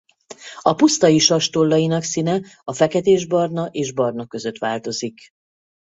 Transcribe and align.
A 0.61 0.73
pusztai 0.73 1.17
sas 1.17 1.49
tollainak 1.49 2.03
színe 2.03 2.41
a 2.63 2.73
feketésbarna 2.73 3.65
és 3.65 3.91
barna 3.93 4.27
között 4.27 4.57
változik. 4.57 5.29